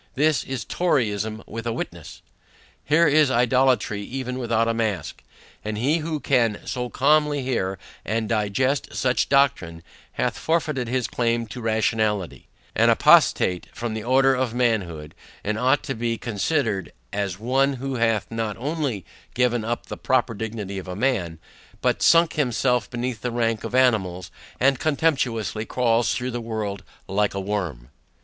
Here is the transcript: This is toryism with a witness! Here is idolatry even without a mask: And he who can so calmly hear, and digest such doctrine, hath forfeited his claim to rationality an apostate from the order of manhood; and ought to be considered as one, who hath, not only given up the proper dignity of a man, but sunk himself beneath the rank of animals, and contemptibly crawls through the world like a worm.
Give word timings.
This 0.15 0.43
is 0.45 0.65
toryism 0.65 1.43
with 1.45 1.67
a 1.67 1.71
witness! 1.71 2.23
Here 2.85 3.07
is 3.07 3.29
idolatry 3.29 4.01
even 4.01 4.39
without 4.39 4.67
a 4.67 4.73
mask: 4.73 5.21
And 5.63 5.77
he 5.77 5.99
who 5.99 6.19
can 6.19 6.59
so 6.65 6.89
calmly 6.89 7.43
hear, 7.43 7.77
and 8.03 8.27
digest 8.27 8.95
such 8.95 9.29
doctrine, 9.29 9.83
hath 10.13 10.39
forfeited 10.39 10.87
his 10.87 11.05
claim 11.07 11.45
to 11.49 11.61
rationality 11.61 12.47
an 12.73 12.89
apostate 12.89 13.67
from 13.75 13.93
the 13.93 14.01
order 14.03 14.33
of 14.33 14.55
manhood; 14.55 15.13
and 15.43 15.59
ought 15.59 15.83
to 15.83 15.93
be 15.93 16.17
considered 16.17 16.91
as 17.13 17.37
one, 17.37 17.73
who 17.73 17.97
hath, 17.97 18.25
not 18.31 18.57
only 18.57 19.05
given 19.35 19.63
up 19.63 19.85
the 19.85 19.97
proper 19.97 20.33
dignity 20.33 20.79
of 20.79 20.87
a 20.87 20.95
man, 20.95 21.37
but 21.79 22.01
sunk 22.01 22.33
himself 22.33 22.89
beneath 22.89 23.21
the 23.21 23.29
rank 23.29 23.63
of 23.63 23.75
animals, 23.75 24.31
and 24.59 24.79
contemptibly 24.79 25.63
crawls 25.63 26.15
through 26.15 26.31
the 26.31 26.41
world 26.41 26.83
like 27.07 27.35
a 27.35 27.39
worm. 27.39 27.89